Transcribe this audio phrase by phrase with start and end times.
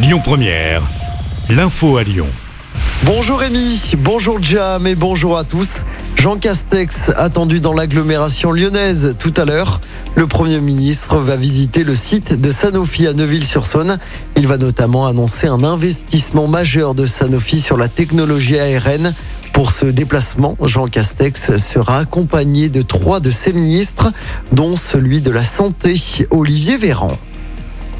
[0.00, 0.82] Lyon Première,
[1.50, 2.28] l'info à Lyon.
[3.02, 5.82] Bonjour Rémi, bonjour Jam et bonjour à tous.
[6.14, 9.80] Jean Castex attendu dans l'agglomération lyonnaise tout à l'heure.
[10.14, 13.98] Le Premier ministre va visiter le site de Sanofi à Neuville-sur-Saône.
[14.36, 19.14] Il va notamment annoncer un investissement majeur de Sanofi sur la technologie ARN.
[19.52, 24.12] Pour ce déplacement, Jean Castex sera accompagné de trois de ses ministres,
[24.52, 25.96] dont celui de la Santé,
[26.30, 27.18] Olivier Véran.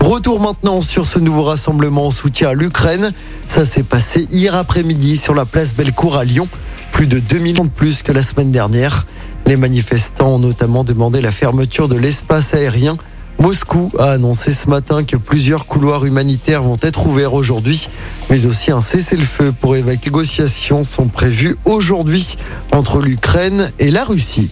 [0.00, 3.12] Retour maintenant sur ce nouveau rassemblement en soutien à l'Ukraine.
[3.46, 6.48] Ça s'est passé hier après-midi sur la place Bellecour à Lyon.
[6.92, 9.06] Plus de 2 millions de plus que la semaine dernière.
[9.46, 12.96] Les manifestants ont notamment demandé la fermeture de l'espace aérien.
[13.40, 17.88] Moscou a annoncé ce matin que plusieurs couloirs humanitaires vont être ouverts aujourd'hui,
[18.30, 22.36] mais aussi un cessez-le-feu pour négociations sont prévus aujourd'hui
[22.72, 24.50] entre l'Ukraine et la Russie.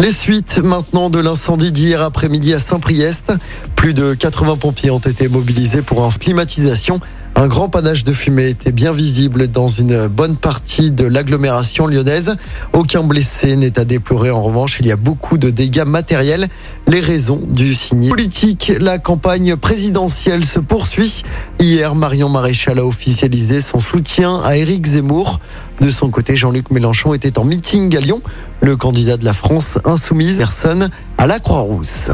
[0.00, 3.32] Les suites maintenant de l'incendie d'hier après-midi à Saint-Priest.
[3.74, 7.00] Plus de 80 pompiers ont été mobilisés pour une climatisation.
[7.38, 12.34] Un grand panache de fumée était bien visible dans une bonne partie de l'agglomération lyonnaise.
[12.72, 14.32] Aucun blessé n'est à déplorer.
[14.32, 16.48] En revanche, il y a beaucoup de dégâts matériels.
[16.88, 21.22] Les raisons du signe politique, la campagne présidentielle se poursuit.
[21.60, 25.38] Hier, Marion Maréchal a officialisé son soutien à Éric Zemmour.
[25.80, 28.20] De son côté, Jean-Luc Mélenchon était en meeting à Lyon.
[28.62, 32.10] Le candidat de la France insoumise, personne à la Croix-Rousse.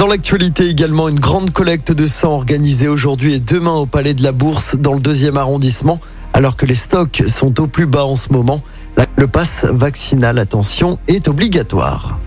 [0.00, 4.22] Dans l'actualité également, une grande collecte de sang organisée aujourd'hui et demain au Palais de
[4.22, 6.00] la Bourse dans le deuxième arrondissement,
[6.32, 8.62] alors que les stocks sont au plus bas en ce moment.
[9.16, 12.18] Le pass vaccinal, attention, est obligatoire.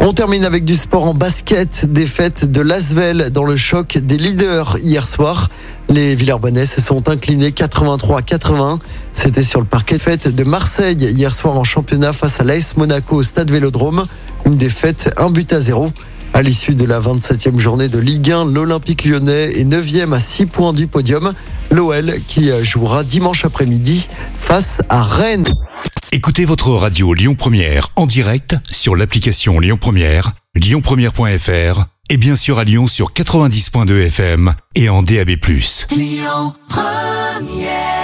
[0.00, 4.78] On termine avec du sport en basket, défaite de Lasvel dans le choc des leaders
[4.82, 5.50] hier soir.
[5.88, 8.80] Les Villeurbanais se sont inclinés 83-81.
[9.12, 12.76] C'était sur le parquet de fête de Marseille hier soir en championnat face à l'AS
[12.76, 14.04] Monaco au stade Vélodrome.
[14.46, 15.92] Une défaite, un but à zéro.
[16.34, 20.46] À l'issue de la 27e journée de Ligue 1, l'Olympique lyonnais est 9e à 6
[20.46, 21.32] points du podium.
[21.70, 24.08] L'OL qui jouera dimanche après-midi
[24.40, 25.46] face à Rennes.
[26.10, 32.58] Écoutez votre radio Lyon Première en direct sur l'application Lyon Première, lyonpremiere.fr et bien sûr
[32.58, 35.36] à Lyon sur 90.2 FM et en DAB+.
[35.92, 38.03] Lyon Première